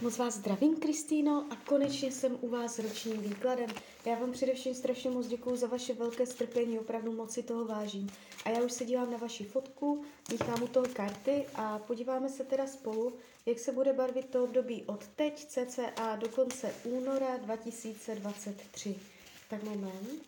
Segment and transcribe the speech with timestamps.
[0.00, 3.70] Moc vás zdravím, Kristýno, a konečně jsem u vás s ročním výkladem.
[4.06, 8.10] Já vám především strašně moc děkuji za vaše velké strpení, opravdu moc si toho vážím.
[8.44, 12.44] A já už se dívám na vaši fotku, míchám u toho karty a podíváme se
[12.44, 13.12] teda spolu,
[13.46, 18.96] jak se bude barvit to období od teď cca do konce února 2023.
[19.50, 20.22] Tak moment.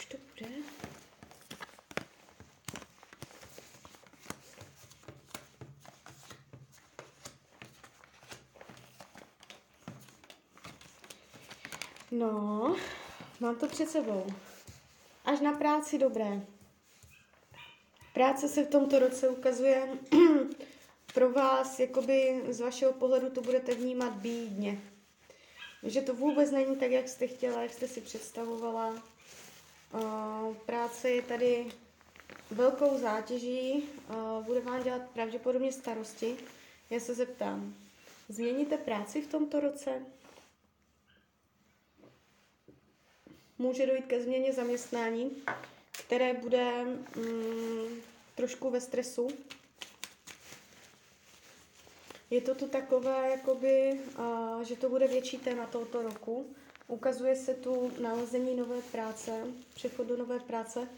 [0.00, 0.54] Už to bude.
[12.10, 12.76] No,
[13.40, 14.26] mám to před sebou.
[15.24, 16.46] Až na práci dobré.
[18.14, 19.88] Práce se v tomto roce ukazuje
[21.14, 24.80] pro vás, jakoby z vašeho pohledu to budete vnímat bídně.
[25.82, 29.02] Že to vůbec není tak, jak jste chtěla, jak jste si představovala.
[30.66, 31.66] Práce je tady
[32.50, 33.72] velkou zátěží,
[34.08, 36.36] uh, bude vám dělat pravděpodobně starosti.
[36.90, 37.74] Já se zeptám,
[38.28, 40.02] změníte práci v tomto roce?
[43.58, 45.42] Může dojít ke změně zaměstnání,
[46.04, 48.00] které bude mm,
[48.34, 49.28] trošku ve stresu.
[52.30, 56.54] Je to tu takové, jakoby, uh, že to bude větší téma tohoto roku.
[56.90, 59.32] Ukazuje se tu nalezení nové práce,
[59.74, 60.88] přechod do nové práce.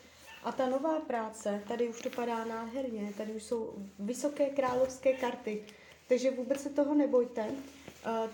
[0.43, 5.65] A ta nová práce, tady už to padá nádherně, tady už jsou vysoké královské karty,
[6.09, 7.51] takže vůbec se toho nebojte.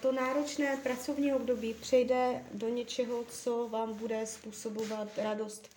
[0.00, 5.68] To náročné pracovní období přejde do něčeho, co vám bude způsobovat radost.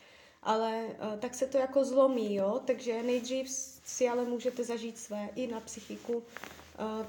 [0.44, 0.88] Ale
[1.20, 2.62] tak se to jako zlomí, jo?
[2.66, 3.50] takže nejdřív
[3.86, 6.24] si ale můžete zažít své i na psychiku.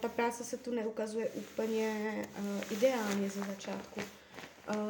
[0.01, 2.29] Ta práce se tu neukazuje úplně
[2.71, 4.01] ideálně ze začátku.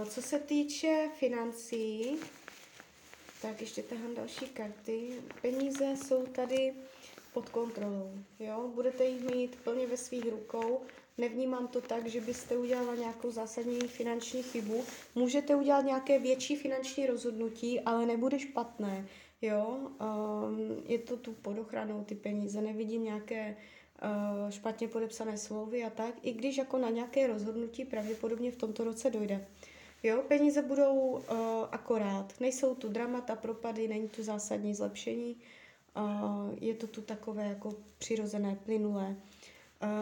[0.08, 2.16] Co se týče financí,
[3.42, 5.10] tak ještě tahám další karty.
[5.42, 6.74] Peníze jsou tady
[7.34, 8.12] pod kontrolou.
[8.40, 8.70] Jo?
[8.74, 10.80] Budete jich mít plně ve svých rukou.
[11.18, 14.84] Nevnímám to tak, že byste udělala nějakou zásadní finanční chybu.
[15.14, 19.08] Můžete udělat nějaké větší finanční rozhodnutí, ale nebude špatné.
[19.42, 19.78] Jo?
[19.78, 22.60] Um, je to tu pod ochranou ty peníze.
[22.60, 23.56] Nevidím nějaké
[24.50, 26.14] špatně podepsané slovy a tak.
[26.22, 29.46] I když jako na nějaké rozhodnutí pravděpodobně v tomto roce dojde.
[30.02, 31.20] Jo, peníze budou uh,
[31.70, 32.40] akorát.
[32.40, 35.36] Nejsou tu dramata, propady, není tu zásadní zlepšení.
[35.96, 39.16] Uh, je to tu takové jako přirozené, plynulé.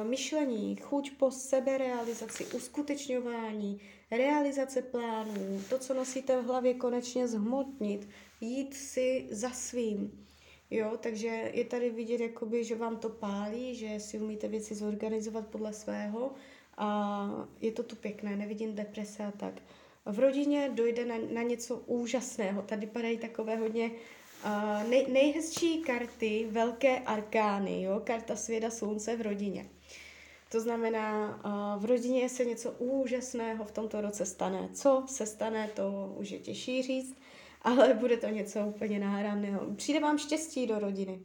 [0.03, 3.81] Myšlení, chuť po seberealizaci, uskutečňování,
[4.11, 8.09] realizace plánů, to, co nosíte v hlavě, konečně zhmotnit,
[8.41, 10.27] jít si za svým.
[10.71, 15.47] Jo, takže je tady vidět, jakoby, že vám to pálí, že si umíte věci zorganizovat
[15.47, 16.33] podle svého
[16.77, 19.55] a je to tu pěkné, nevidím deprese a tak
[20.05, 22.63] v rodině dojde na, na něco úžasného.
[22.63, 23.91] Tady padají takové hodně
[24.45, 28.01] uh, nej, nejhezčí karty, velké arkány, jo?
[28.05, 29.67] karta svěda slunce v rodině.
[30.53, 34.69] To znamená, uh, v rodině se něco úžasného v tomto roce stane.
[34.75, 37.17] Co se stane, to už je těžší říct,
[37.63, 39.75] ale bude to něco úplně náramného.
[39.77, 41.21] Přijde vám štěstí do rodiny.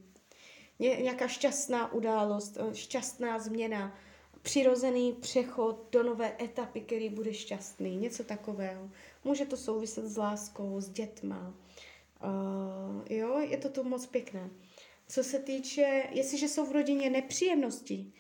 [0.80, 3.98] Ně, nějaká šťastná událost, šťastná změna,
[4.42, 8.90] přirozený přechod do nové etapy, který bude šťastný, něco takového.
[9.24, 11.54] Může to souviset s láskou, s dětma.
[12.24, 14.50] Uh, jo, je to tu moc pěkné.
[15.08, 18.14] Co se týče, jestliže jsou v rodině nepříjemnosti,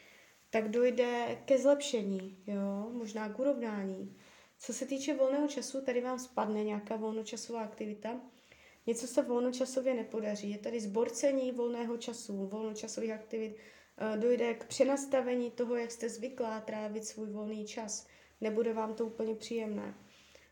[0.49, 4.15] tak dojde ke zlepšení, jo, možná k urovnání.
[4.59, 8.21] Co se týče volného času, tady vám spadne nějaká volnočasová aktivita.
[8.87, 10.51] Něco se volnočasově nepodaří.
[10.51, 13.57] Je tady zborcení volného času, volnočasových aktivit,
[13.97, 18.07] Eh, dojde k přenastavení toho, jak jste zvyklá trávit svůj volný čas.
[18.41, 19.93] Nebude vám to úplně příjemné.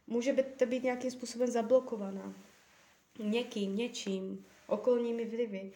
[0.08, 2.35] Můžete být nějakým způsobem zablokovaná.
[3.20, 5.72] Někým, něčím, okolními vlivy.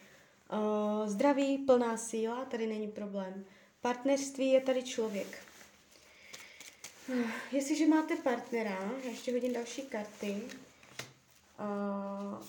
[0.52, 3.44] Uh, zdraví, plná síla, tady není problém.
[3.80, 5.47] Partnerství je tady člověk.
[7.08, 10.42] Uh, jestliže máte partnera, ještě hodím další karty,
[11.60, 12.46] uh,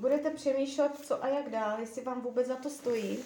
[0.00, 3.18] budete přemýšlet, co a jak dál, jestli vám vůbec za to stojí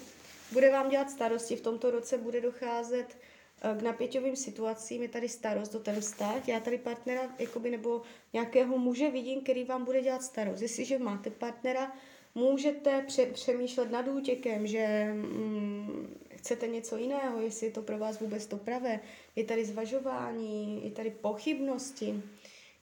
[0.52, 1.56] bude vám dělat starosti.
[1.56, 3.16] V tomto roce bude docházet
[3.62, 6.48] eh, k napěťovým situacím, je tady starost do ten vztah.
[6.48, 8.02] Já tady partnera jakoby, nebo
[8.32, 10.62] nějakého muže vidím, který vám bude dělat starost.
[10.62, 11.92] Jestliže máte partnera,
[12.34, 18.20] můžete pře- přemýšlet nad útěkem, že mm, chcete něco jiného, jestli je to pro vás
[18.20, 19.00] vůbec to pravé.
[19.36, 22.22] Je tady zvažování, je tady pochybnosti.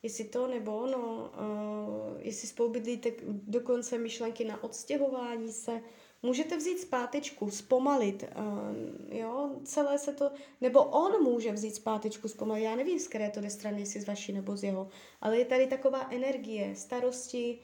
[0.03, 5.81] jestli to nebo ono, uh, jestli spolu bydlíte dokonce myšlenky na odstěhování se,
[6.23, 10.31] můžete vzít zpátečku, zpomalit, uh, jo, celé se to,
[10.61, 14.06] nebo on může vzít zpátečku, zpomalit, já nevím, z které to jde strany, jestli z
[14.06, 14.88] vaší nebo z jeho,
[15.20, 17.58] ale je tady taková energie, starosti,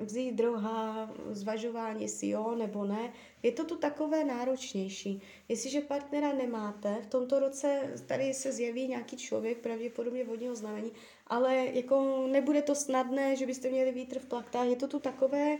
[0.00, 3.12] vzít druhá, zvažování, jestli jo nebo ne.
[3.42, 5.22] Je to tu takové náročnější.
[5.48, 10.92] Jestliže partnera nemáte, v tomto roce tady se zjeví nějaký člověk, pravděpodobně vodního znamení,
[11.26, 15.58] ale jako nebude to snadné, že byste měli vítr v plaktách, je to tu takové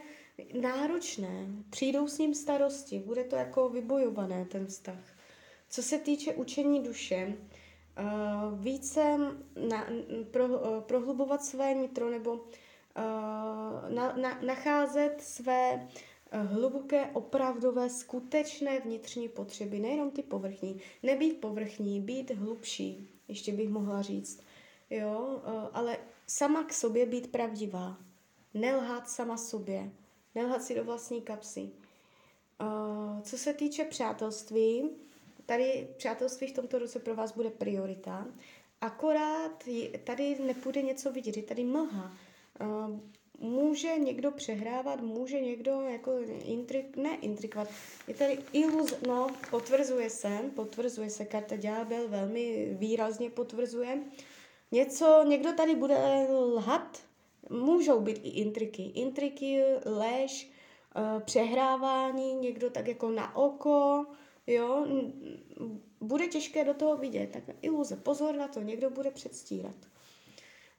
[0.60, 1.46] náročné.
[1.70, 5.18] Přijdou s ním starosti, bude to jako vybojované ten vztah.
[5.70, 7.36] Co se týče učení duše,
[7.98, 9.18] uh, více
[9.68, 9.86] na,
[10.30, 12.77] pro, uh, prohlubovat své nitro nebo Eh,
[13.88, 15.88] na, na, nacházet své
[16.30, 20.80] eh, hluboké, opravdové, skutečné vnitřní potřeby, nejenom ty povrchní.
[21.02, 24.42] Nebýt povrchní, být hlubší, ještě bych mohla říct.
[24.90, 25.96] Jo, eh, ale
[26.26, 27.96] sama k sobě být pravdivá.
[28.54, 29.90] Nelhat sama sobě.
[30.34, 31.70] Nelhat si do vlastní kapsy.
[33.22, 34.90] Co se týče přátelství,
[35.46, 38.26] tady přátelství v tomto roce pro vás bude priorita.
[38.80, 39.64] Akorát
[40.04, 42.12] tady nepůjde něco vidět, je tady mlha
[43.40, 46.12] může někdo přehrávat, může někdo jako
[46.44, 47.68] intrik, ne intrikovat,
[48.08, 54.02] je tady iluz, no, potvrzuje se, potvrzuje se, karta ďábel velmi výrazně potvrzuje.
[54.72, 56.98] Něco, někdo tady bude lhat,
[57.50, 60.50] můžou být i intriky, intriky, lež,
[60.96, 64.06] eh, přehrávání, někdo tak jako na oko,
[64.46, 64.86] jo,
[66.00, 69.76] bude těžké do toho vidět, tak iluze, pozor na to, někdo bude předstírat.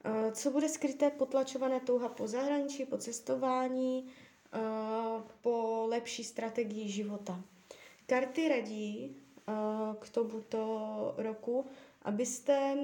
[0.04, 4.08] Eh, co bude skryté potlačované touha po zahraničí, po cestování,
[4.54, 4.60] eh,
[5.42, 7.42] po lepší strategii života.
[8.06, 9.16] Karty radí
[9.48, 9.54] eh,
[10.00, 11.66] k tomuto roku,
[12.02, 12.78] abyste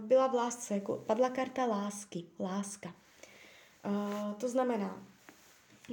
[0.00, 2.94] byla v lásce, jako padla karta lásky, láska.
[4.40, 5.06] To znamená,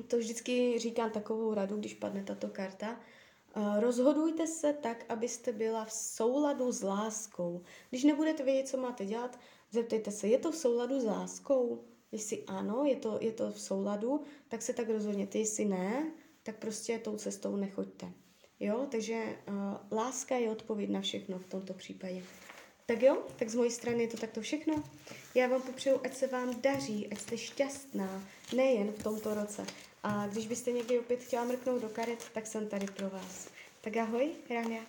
[0.08, 3.00] to vždycky říkám takovou radu, když padne tato karta,
[3.80, 7.62] rozhodujte se tak, abyste byla v souladu s láskou.
[7.90, 9.40] Když nebudete vědět, co máte dělat,
[9.74, 11.84] Zeptejte se, je to v souladu s láskou?
[12.12, 15.38] Jestli ano, je to, je to v souladu, tak se tak rozhodněte.
[15.38, 16.12] Jestli ne,
[16.44, 18.12] tak prostě tou cestou nechoďte.
[18.60, 22.24] Jo, takže uh, láska je odpověď na všechno v tomto případě.
[22.86, 24.84] Tak jo, tak z mojí strany je to takto všechno.
[25.36, 28.24] Já vám popřeju, ať se vám daří, ať jste šťastná,
[28.56, 29.66] nejen v tomto roce.
[30.04, 33.48] A když byste někdy opět chtěla mrknout do karet, tak jsem tady pro vás.
[33.82, 34.82] Tak ahoj, Rania.